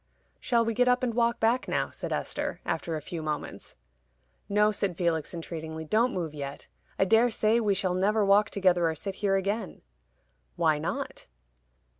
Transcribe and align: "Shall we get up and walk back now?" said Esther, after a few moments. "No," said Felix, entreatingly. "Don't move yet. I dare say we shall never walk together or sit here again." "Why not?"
"Shall 0.39 0.65
we 0.65 0.73
get 0.73 0.87
up 0.87 1.03
and 1.03 1.13
walk 1.13 1.39
back 1.39 1.67
now?" 1.67 1.91
said 1.91 2.11
Esther, 2.11 2.59
after 2.65 2.95
a 2.95 3.03
few 3.03 3.21
moments. 3.21 3.75
"No," 4.49 4.71
said 4.71 4.97
Felix, 4.97 5.31
entreatingly. 5.31 5.85
"Don't 5.85 6.11
move 6.11 6.33
yet. 6.33 6.65
I 6.97 7.05
dare 7.05 7.29
say 7.29 7.59
we 7.59 7.75
shall 7.75 7.93
never 7.93 8.25
walk 8.25 8.49
together 8.49 8.89
or 8.89 8.95
sit 8.95 9.13
here 9.21 9.35
again." 9.35 9.83
"Why 10.55 10.79
not?" 10.79 11.27